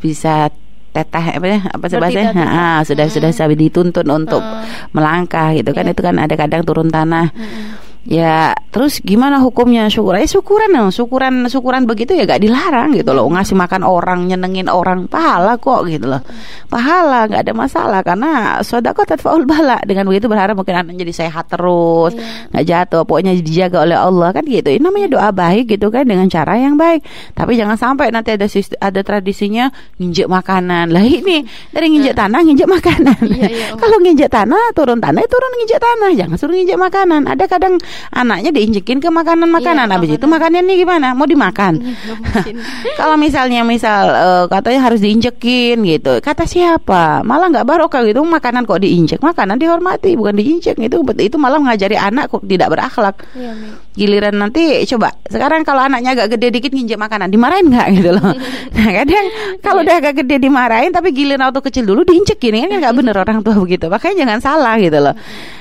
bisa 0.00 0.52
teteh 0.96 1.24
apa 1.36 1.44
ya 1.44 1.60
apa 1.68 1.84
sebahasanya 1.92 2.32
ah, 2.40 2.80
sudah 2.80 3.04
hmm. 3.04 3.12
sudah 3.12 3.28
bisa 3.28 3.44
dituntun 3.52 4.08
untuk 4.08 4.40
hmm. 4.40 4.96
melangkah 4.96 5.52
gitu 5.52 5.76
kan 5.76 5.84
yeah. 5.84 5.92
itu 5.92 6.00
kan 6.00 6.16
ada 6.16 6.34
kadang 6.40 6.64
turun 6.64 6.88
tanah 6.88 7.28
hmm. 7.36 7.95
Ya, 8.06 8.54
terus 8.70 9.02
gimana 9.02 9.42
hukumnya 9.42 9.90
syukur? 9.90 10.14
Eh 10.14 10.30
syukuran 10.30 10.70
dong, 10.70 10.94
syukuran 10.94 11.50
syukuran 11.50 11.90
begitu 11.90 12.14
ya 12.14 12.22
gak 12.22 12.38
dilarang 12.38 12.94
gitu 12.94 13.10
loh. 13.10 13.26
Ngasih 13.26 13.58
makan 13.58 13.82
orang, 13.82 14.30
nyenengin 14.30 14.70
orang, 14.70 15.10
pahala 15.10 15.58
kok 15.58 15.90
gitu 15.90 16.06
loh. 16.06 16.22
Pahala 16.70 17.26
nggak 17.26 17.42
ada 17.42 17.52
masalah 17.54 18.00
karena 18.06 18.62
sodako 18.62 19.02
tetfaul 19.02 19.42
bala. 19.42 19.82
Dengan 19.82 20.06
begitu 20.06 20.30
berharap 20.30 20.54
mungkin 20.54 20.86
anak 20.86 20.94
jadi 21.02 21.26
sehat 21.26 21.50
terus, 21.50 22.14
iya. 22.14 22.54
nggak 22.54 22.64
yeah. 22.64 22.86
jatuh, 22.86 23.02
pokoknya 23.02 23.34
dijaga 23.42 23.82
oleh 23.82 23.98
Allah 23.98 24.30
kan 24.30 24.46
gitu. 24.46 24.70
Ini 24.70 24.82
namanya 24.86 25.08
doa 25.10 25.28
baik 25.34 25.74
gitu 25.74 25.90
kan 25.90 26.06
dengan 26.06 26.30
cara 26.30 26.54
yang 26.62 26.78
baik. 26.78 27.02
Tapi 27.34 27.58
jangan 27.58 27.74
sampai 27.74 28.14
nanti 28.14 28.38
ada 28.38 28.46
ada 28.86 29.00
tradisinya 29.02 29.66
nginjek 29.98 30.30
makanan. 30.30 30.94
Lah 30.94 31.02
ini 31.02 31.42
dari 31.74 31.90
nginjek 31.90 32.14
iya. 32.14 32.22
tanah 32.22 32.40
nginjek 32.46 32.70
makanan. 32.70 33.18
Yeah, 33.34 33.50
yeah, 33.74 33.74
Kalau 33.74 33.98
nginjek 33.98 34.30
tanah 34.30 34.62
turun 34.78 35.02
tanah 35.02 35.26
turun 35.26 35.52
nginjek 35.58 35.82
tanah, 35.82 36.10
jangan 36.14 36.36
suruh 36.38 36.54
nginjek 36.54 36.78
makanan. 36.78 37.26
Ada 37.26 37.50
kadang 37.50 37.82
anaknya 38.12 38.50
diinjekin 38.52 38.98
ke 38.98 39.08
makanan-makanan. 39.08 39.86
Iya, 39.88 39.94
Habis 39.96 40.10
makanan. 40.12 40.20
itu 40.20 40.26
makannya 40.26 40.60
nih 40.64 40.76
gimana? 40.82 41.08
Mau 41.12 41.26
dimakan? 41.28 41.72
Iya, 41.82 42.14
Kalau 43.00 43.16
misalnya 43.20 43.62
misal 43.66 44.04
uh, 44.10 44.44
katanya 44.48 44.80
harus 44.88 45.00
diinjekin 45.02 45.80
gitu. 45.84 46.18
Kata 46.20 46.48
siapa? 46.48 47.20
Malah 47.22 47.52
nggak 47.52 47.66
barokah 47.66 48.02
gitu 48.06 48.22
makanan 48.22 48.64
kok 48.64 48.80
diinjek. 48.82 49.20
Makanan 49.20 49.60
dihormati 49.60 50.14
bukan 50.16 50.34
diinjek 50.36 50.78
itu 50.80 50.96
itu 51.20 51.36
malah 51.36 51.58
mengajari 51.58 51.96
anak 51.98 52.30
kok 52.32 52.44
tidak 52.44 52.68
berakhlak. 52.72 53.16
Iya, 53.36 53.52
Giliran 53.96 54.36
nanti 54.36 54.84
coba 54.84 55.16
sekarang 55.24 55.64
kalau 55.64 55.80
anaknya 55.80 56.12
agak 56.12 56.36
gede 56.36 56.52
dikit 56.60 56.72
nginjek 56.76 57.00
makanan 57.00 57.32
dimarahin 57.32 57.72
nggak 57.72 57.88
gitu 57.96 58.10
loh. 58.12 58.28
nah 58.76 58.88
kadang 58.92 59.26
kalau 59.64 59.80
iya. 59.80 59.86
udah 59.88 59.94
agak 60.04 60.14
gede 60.20 60.36
dimarahin 60.36 60.92
tapi 60.92 61.16
giliran 61.16 61.48
waktu 61.48 61.64
kecil 61.64 61.84
dulu 61.88 62.04
diinjekin 62.04 62.52
ini 62.60 62.66
kan 62.68 62.78
nggak 62.84 62.94
bener 62.96 63.16
orang 63.24 63.40
tua 63.40 63.56
begitu. 63.56 63.88
Makanya 63.88 64.26
jangan 64.26 64.40
salah 64.44 64.74
gitu 64.76 64.98
loh. 65.00 65.16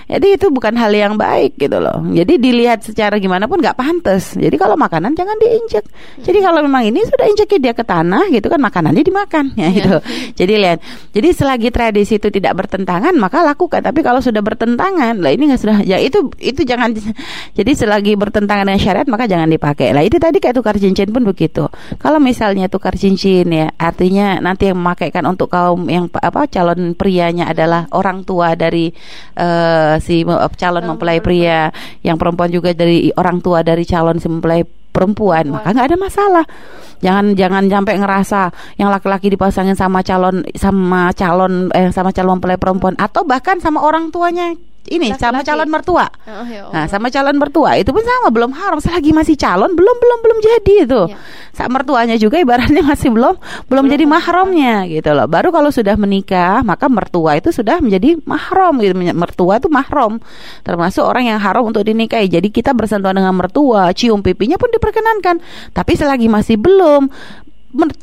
Jadi 0.05 0.37
itu 0.37 0.53
bukan 0.53 0.77
hal 0.77 0.93
yang 0.93 1.17
baik 1.17 1.57
gitu 1.57 1.81
loh. 1.81 1.97
Jadi 2.15 2.39
dilihat 2.39 2.79
secara 2.79 3.19
gimana 3.19 3.43
pun 3.51 3.59
nggak 3.59 3.75
pantas. 3.75 4.39
Jadi 4.39 4.55
kalau 4.55 4.79
makanan 4.79 5.11
jangan 5.19 5.35
diinjek. 5.35 5.83
Jadi 6.23 6.39
kalau 6.39 6.63
memang 6.63 6.87
ini 6.87 7.03
sudah 7.03 7.27
injekin 7.27 7.59
dia 7.59 7.75
ke 7.75 7.83
tanah 7.83 8.31
gitu 8.31 8.47
kan 8.47 8.63
makanannya 8.63 9.03
dimakan 9.03 9.51
ya 9.59 9.67
gitu. 9.75 9.99
Jadi 10.39 10.53
lihat. 10.55 10.79
Jadi 11.11 11.27
selagi 11.35 11.69
tradisi 11.75 12.15
itu 12.15 12.31
tidak 12.31 12.55
bertentangan 12.55 13.11
maka 13.19 13.43
lakukan. 13.43 13.83
Tapi 13.83 13.99
kalau 13.99 14.23
sudah 14.23 14.39
bertentangan, 14.39 15.19
lah 15.19 15.31
ini 15.35 15.51
nggak 15.51 15.59
sudah 15.59 15.77
ya 15.83 15.99
itu 15.99 16.31
itu 16.39 16.63
jangan. 16.63 16.95
Jadi 17.59 17.71
selagi 17.75 18.15
bertentangan 18.15 18.63
dengan 18.71 18.79
syariat 18.79 19.07
maka 19.11 19.27
jangan 19.27 19.51
dipakai. 19.51 19.91
Lah 19.91 20.07
itu 20.07 20.15
tadi 20.15 20.39
kayak 20.39 20.55
tukar 20.55 20.79
cincin 20.79 21.11
pun 21.11 21.27
begitu. 21.27 21.67
Kalau 21.99 22.23
misalnya 22.23 22.71
tukar 22.71 22.95
cincin 22.95 23.51
ya 23.51 23.67
artinya 23.75 24.39
nanti 24.39 24.71
yang 24.71 24.79
memakaikan 24.79 25.27
untuk 25.27 25.51
kaum 25.51 25.91
yang 25.91 26.07
apa 26.15 26.47
calon 26.47 26.95
prianya 26.95 27.51
adalah 27.51 27.91
orang 27.91 28.23
tua 28.23 28.55
dari 28.55 28.93
uh, 29.35 29.99
si 29.99 30.23
calon 30.55 30.85
mempelai 30.85 31.19
pria, 31.19 31.73
yang 32.05 32.21
perempuan 32.21 32.53
juga 32.53 32.69
dari 32.77 33.09
orang 33.17 33.41
tua 33.41 33.65
dari 33.65 33.81
calon 33.81 34.21
si 34.21 34.29
mempelai 34.29 34.61
perempuan, 34.93 35.49
maka 35.49 35.73
nggak 35.73 35.87
ada 35.89 35.97
masalah. 35.97 36.45
Jangan 37.01 37.33
jangan 37.35 37.67
sampai 37.67 37.99
ngerasa 37.99 38.41
yang 38.79 38.93
laki-laki 38.93 39.27
dipasangin 39.33 39.75
sama 39.75 39.99
calon 40.05 40.45
sama 40.55 41.11
calon 41.11 41.73
eh 41.73 41.89
sama 41.89 42.13
calon 42.13 42.37
mempelai 42.39 42.61
perempuan. 42.61 42.93
Atau 42.95 43.25
bahkan 43.25 43.57
sama 43.59 43.83
orang 43.83 44.13
tuanya 44.13 44.53
ini 44.87 45.11
Laki 45.11 45.19
-laki. 45.19 45.23
sama 45.27 45.41
calon 45.43 45.69
mertua. 45.69 46.05
Oh, 46.07 46.45
ya 46.47 46.63
Nah, 46.71 46.85
sama 46.87 47.11
calon 47.11 47.35
mertua 47.35 47.75
itu 47.75 47.91
pun 47.91 48.03
sama 48.03 48.31
belum 48.31 48.51
haram 48.55 48.79
selagi 48.79 49.11
masih 49.11 49.35
calon 49.35 49.75
belum 49.75 49.95
belum 49.99 50.19
belum 50.23 50.37
jadi 50.39 50.73
itu. 50.87 51.01
Ya. 51.11 51.17
Sama 51.51 51.83
mertuanya 51.83 52.15
juga 52.15 52.39
ibaratnya 52.39 52.79
masih 52.79 53.11
belum 53.11 53.25
belum, 53.25 53.35
belum 53.65 53.85
jadi 53.89 54.05
mahramnya 54.05 54.75
gitu 54.85 55.09
loh. 55.17 55.25
Baru 55.25 55.49
kalau 55.49 55.73
sudah 55.73 55.97
menikah 55.97 56.61
maka 56.61 56.85
mertua 56.85 57.41
itu 57.41 57.49
sudah 57.49 57.81
menjadi 57.81 58.21
mahram 58.23 58.77
gitu. 58.79 58.93
Mertua 58.93 59.57
itu 59.57 59.69
mahram. 59.73 60.21
Termasuk 60.61 61.01
orang 61.01 61.33
yang 61.33 61.39
haram 61.41 61.65
untuk 61.65 61.81
dinikahi. 61.81 62.29
Jadi 62.29 62.53
kita 62.53 62.77
bersentuhan 62.77 63.17
dengan 63.17 63.33
mertua, 63.33 63.89
cium 63.97 64.21
pipinya 64.21 64.61
pun 64.61 64.69
diperkenankan. 64.69 65.41
Tapi 65.73 65.91
selagi 65.97 66.29
masih 66.29 66.61
belum 66.61 67.09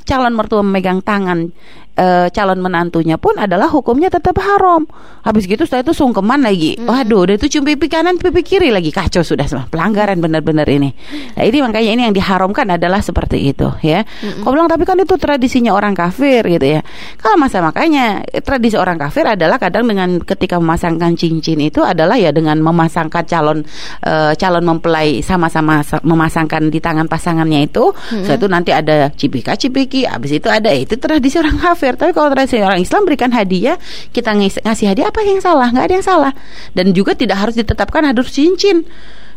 calon 0.05 0.35
mertua 0.37 0.61
memegang 0.61 1.01
tangan 1.01 1.49
e, 1.97 2.29
calon 2.33 2.59
menantunya 2.61 3.21
pun 3.21 3.37
adalah 3.37 3.69
hukumnya 3.69 4.09
tetap 4.09 4.37
haram. 4.41 4.89
Habis 5.23 5.47
gitu 5.47 5.63
setelah 5.69 5.87
itu 5.87 5.95
sungkeman 5.95 6.43
lagi. 6.43 6.81
Mm. 6.81 6.89
Waduh, 6.89 7.29
udah 7.29 7.35
itu 7.39 7.47
cium 7.47 7.65
pipi 7.69 7.87
kanan, 7.87 8.19
pipi 8.19 8.43
kiri 8.43 8.73
lagi 8.73 8.91
kacau 8.91 9.23
sudah 9.23 9.47
semua. 9.47 9.65
Pelanggaran 9.69 10.19
benar-benar 10.19 10.67
ini. 10.69 10.91
Nah, 11.37 11.45
ini 11.45 11.59
makanya 11.63 11.91
ini 11.95 12.03
yang 12.11 12.15
diharamkan 12.17 12.67
adalah 12.75 13.01
seperti 13.05 13.53
itu 13.53 13.69
ya. 13.85 14.03
Mm 14.03 14.41
-mm. 14.41 14.43
Kau 14.43 14.51
bilang 14.51 14.69
tapi 14.69 14.83
kan 14.89 14.99
itu 14.99 15.15
tradisinya 15.21 15.73
orang 15.77 15.93
kafir 15.95 16.43
gitu 16.49 16.67
ya. 16.79 16.81
Kalau 17.21 17.37
masa 17.39 17.63
makanya 17.63 18.25
tradisi 18.43 18.75
orang 18.75 18.99
kafir 18.99 19.29
adalah 19.29 19.61
kadang 19.61 19.87
dengan 19.87 20.19
ketika 20.25 20.59
memasangkan 20.59 21.15
cincin 21.15 21.61
itu 21.61 21.85
adalah 21.85 22.17
ya 22.17 22.33
dengan 22.35 22.59
memasangkan 22.59 23.25
calon 23.29 23.59
e, 24.03 24.13
calon 24.41 24.65
mempelai 24.65 25.21
sama-sama 25.23 25.85
memasangkan 26.03 26.73
di 26.73 26.81
tangan 26.83 27.07
pasangannya 27.07 27.69
itu. 27.69 27.93
Mm 27.93 27.95
-hmm. 27.95 28.25
Setelah 28.27 28.39
itu 28.41 28.49
nanti 28.49 28.71
ada 28.75 28.97
cipika 29.15 29.53
cipiki, 29.55 30.09
habis 30.09 30.35
itu 30.35 30.49
ada 30.51 30.73
itu 30.75 30.99
tradisi 30.99 31.39
orang 31.39 31.59
kafir 31.61 31.82
kafir. 31.83 31.99
Tapi 31.99 32.15
kalau 32.15 32.31
tradisi 32.31 32.63
orang 32.63 32.79
Islam 32.79 33.03
berikan 33.03 33.35
hadiah, 33.35 33.75
kita 34.15 34.31
ngasih 34.39 34.87
hadiah 34.87 35.11
apa 35.11 35.27
yang 35.27 35.43
salah? 35.43 35.75
Nggak 35.75 35.85
ada 35.91 35.95
yang 35.99 36.07
salah. 36.07 36.33
Dan 36.71 36.95
juga 36.95 37.19
tidak 37.19 37.43
harus 37.43 37.59
ditetapkan 37.59 38.07
harus 38.07 38.31
cincin 38.31 38.87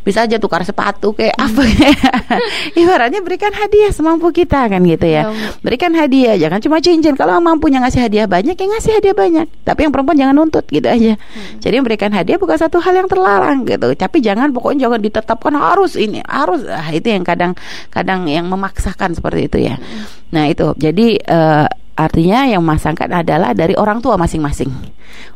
bisa 0.05 0.21
aja 0.21 0.37
tukar 0.37 0.61
sepatu 0.61 1.17
kayak 1.17 1.33
hmm. 1.33 1.45
apa 1.49 1.61
ibaratnya 2.79 3.25
berikan 3.25 3.49
hadiah 3.49 3.89
semampu 3.89 4.29
kita 4.29 4.69
kan 4.69 4.77
gitu 4.85 5.09
ya, 5.09 5.33
ya 5.33 5.57
berikan 5.65 5.97
hadiah 5.97 6.37
jangan 6.37 6.61
cuma 6.61 6.77
cincin 6.77 7.17
kalau 7.17 7.41
mampunya 7.41 7.81
ngasih 7.81 8.05
hadiah 8.05 8.29
banyak 8.29 8.53
ya 8.53 8.65
ngasih 8.69 9.01
hadiah 9.01 9.17
banyak 9.17 9.49
tapi 9.65 9.89
yang 9.89 9.89
perempuan 9.89 10.13
jangan 10.13 10.37
nuntut 10.37 10.61
gitu 10.69 10.85
aja 10.85 11.17
hmm. 11.17 11.57
jadi 11.57 11.81
memberikan 11.81 12.13
hadiah 12.13 12.37
bukan 12.37 12.53
satu 12.53 12.77
hal 12.85 12.93
yang 12.93 13.09
terlarang 13.09 13.65
gitu 13.65 13.97
tapi 13.97 14.21
jangan 14.21 14.53
pokoknya 14.53 14.85
jangan 14.85 15.01
ditetapkan 15.01 15.53
harus 15.57 15.97
ini 15.97 16.21
harus 16.21 16.61
ah, 16.69 16.93
itu 16.93 17.09
yang 17.09 17.25
kadang 17.25 17.57
kadang 17.89 18.29
yang 18.29 18.45
memaksakan 18.45 19.17
seperti 19.17 19.49
itu 19.49 19.57
ya 19.73 19.81
hmm. 19.81 20.29
nah 20.29 20.45
itu 20.45 20.69
jadi 20.77 21.17
uh, 21.25 21.65
Artinya 21.95 22.43
yang 22.43 22.59
memasangkan 22.59 23.07
adalah 23.23 23.55
dari 23.55 23.71
orang 23.79 24.03
tua 24.03 24.19
masing-masing. 24.19 24.67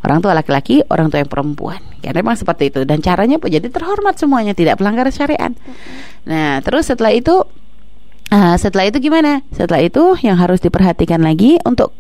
Orang 0.03 0.19
tua 0.19 0.35
laki-laki, 0.35 0.83
orang 0.91 1.07
tua 1.07 1.23
yang 1.23 1.31
perempuan. 1.31 1.79
Ya 2.03 2.11
memang 2.11 2.35
seperti 2.35 2.67
itu 2.67 2.83
dan 2.83 2.99
caranya 2.99 3.39
pun 3.39 3.47
jadi 3.47 3.63
terhormat 3.71 4.19
semuanya, 4.19 4.51
tidak 4.51 4.75
pelanggar 4.75 5.07
syariat. 5.07 5.55
Nah, 6.27 6.59
terus 6.59 6.91
setelah 6.91 7.15
itu 7.15 7.47
uh, 8.35 8.55
setelah 8.59 8.91
itu 8.91 8.99
gimana? 8.99 9.39
Setelah 9.55 9.79
itu 9.79 10.19
yang 10.19 10.35
harus 10.35 10.59
diperhatikan 10.59 11.23
lagi 11.23 11.55
untuk 11.63 11.95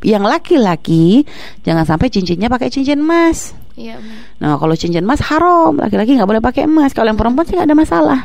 yang 0.00 0.24
laki-laki 0.24 1.28
jangan 1.66 1.84
sampai 1.84 2.08
cincinnya 2.08 2.48
pakai 2.48 2.72
cincin 2.72 3.04
emas. 3.04 3.52
Iya. 3.76 4.00
Nah, 4.40 4.56
kalau 4.56 4.72
cincin 4.72 5.04
emas 5.04 5.20
haram, 5.20 5.76
laki-laki 5.76 6.16
nggak 6.16 6.28
boleh 6.28 6.40
pakai 6.40 6.64
emas. 6.64 6.96
Kalau 6.96 7.12
yang 7.12 7.20
perempuan 7.20 7.44
sih 7.44 7.60
nggak 7.60 7.68
ada 7.68 7.76
masalah. 7.76 8.20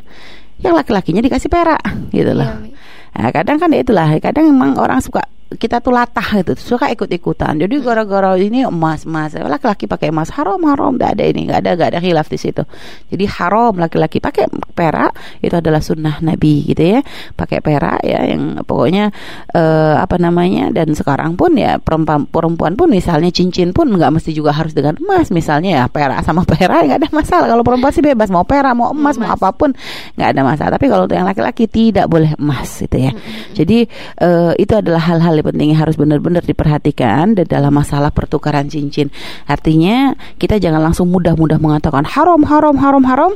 Yang 0.64 0.74
laki-lakinya 0.80 1.20
dikasih 1.20 1.52
perak, 1.52 1.84
gitu 2.16 2.32
loh. 2.32 2.48
Iya, 2.48 2.72
Nah, 3.14 3.30
kadang 3.30 3.62
kan 3.62 3.70
ya 3.70 3.86
itulah, 3.86 4.10
kadang 4.18 4.50
memang 4.50 4.74
orang 4.82 4.98
suka 4.98 5.22
kita 5.58 5.80
tuh 5.80 5.94
latah 5.94 6.26
gitu 6.42 6.54
suka 6.58 6.90
ikut-ikutan. 6.92 7.60
Jadi 7.60 7.76
hmm. 7.80 7.84
gara-gara 7.86 8.36
ini 8.38 8.66
emas 8.66 9.06
emas 9.06 9.36
laki-laki 9.38 9.86
pakai 9.86 10.10
emas 10.10 10.34
haram 10.34 10.60
haram 10.66 10.96
tidak 10.96 11.20
ada 11.20 11.24
ini 11.30 11.42
nggak 11.50 11.60
ada 11.64 11.72
nggak 11.78 11.90
ada 11.94 12.00
khilaf 12.00 12.28
di 12.30 12.40
situ. 12.40 12.64
Jadi 13.10 13.26
haram 13.28 13.74
laki-laki 13.78 14.18
pakai 14.24 14.50
perak 14.74 15.14
itu 15.40 15.54
adalah 15.54 15.82
sunnah 15.84 16.20
nabi 16.24 16.66
gitu 16.68 16.98
ya. 16.98 17.00
Pakai 17.36 17.60
perak 17.60 18.02
ya 18.06 18.26
yang 18.26 18.64
pokoknya 18.64 19.14
uh, 19.54 20.02
apa 20.02 20.16
namanya 20.18 20.72
dan 20.74 20.94
sekarang 20.94 21.36
pun 21.36 21.54
ya 21.58 21.78
perempuan 21.78 22.26
perempuan 22.28 22.74
pun 22.74 22.90
misalnya 22.90 23.30
cincin 23.30 23.72
pun 23.72 23.90
nggak 23.90 24.20
mesti 24.20 24.32
juga 24.34 24.56
harus 24.56 24.74
dengan 24.74 24.98
emas. 25.00 25.30
Misalnya 25.30 25.84
ya 25.84 25.86
perak 25.92 26.26
sama 26.26 26.46
perak 26.50 26.90
nggak 26.90 27.00
ada 27.04 27.10
masalah. 27.12 27.48
Kalau 27.52 27.64
perempuan 27.66 27.92
sih 27.94 28.04
bebas 28.04 28.30
mau 28.34 28.46
perak 28.46 28.74
mau 28.74 28.92
emas, 28.92 29.18
emas. 29.18 29.28
mau 29.28 29.30
apa 29.36 29.50
pun 29.54 29.70
nggak 30.18 30.30
ada 30.34 30.42
masalah. 30.42 30.72
Tapi 30.76 30.86
kalau 30.90 31.04
untuk 31.06 31.18
yang 31.18 31.28
laki-laki 31.28 31.66
tidak 31.70 32.06
boleh 32.10 32.32
emas 32.40 32.70
gitu 32.82 32.98
ya. 32.98 33.12
Hmm. 33.14 33.54
jadi 33.54 33.78
uh, 34.22 34.54
itu 34.58 34.74
adalah 34.74 35.02
hal-hal 35.02 35.43
pentingnya 35.44 35.78
harus 35.78 36.00
benar-benar 36.00 36.42
diperhatikan 36.48 37.36
dalam 37.36 37.76
masalah 37.76 38.10
pertukaran 38.10 38.72
cincin. 38.72 39.12
Artinya 39.46 40.16
kita 40.40 40.58
jangan 40.58 40.80
langsung 40.80 41.12
mudah-mudah 41.12 41.60
mengatakan 41.60 42.08
haram, 42.08 42.42
haram, 42.48 42.76
haram, 42.80 43.04
haram. 43.04 43.32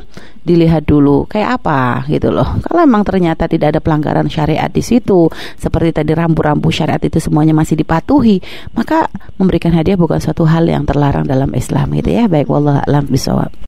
Dilihat 0.48 0.88
dulu 0.88 1.28
kayak 1.28 1.60
apa 1.60 2.08
gitu 2.08 2.32
loh. 2.32 2.56
Kalau 2.64 2.80
memang 2.88 3.04
ternyata 3.04 3.44
tidak 3.44 3.76
ada 3.76 3.80
pelanggaran 3.84 4.32
syariat 4.32 4.72
di 4.72 4.80
situ, 4.80 5.28
seperti 5.60 5.92
tadi 5.92 6.16
rambu-rambu 6.16 6.72
syariat 6.72 7.00
itu 7.04 7.20
semuanya 7.20 7.52
masih 7.52 7.76
dipatuhi, 7.76 8.40
maka 8.72 9.12
memberikan 9.36 9.76
hadiah 9.76 10.00
bukan 10.00 10.16
suatu 10.16 10.48
hal 10.48 10.64
yang 10.64 10.88
terlarang 10.88 11.28
dalam 11.28 11.52
Islam 11.52 11.92
gitu 12.00 12.16
ya. 12.16 12.24
Baik 12.32 12.48
wallah 12.48 12.80
alam 12.88 13.04
bisawab. 13.04 13.52